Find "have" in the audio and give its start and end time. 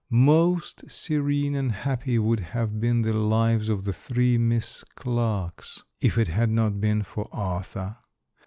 2.39-2.79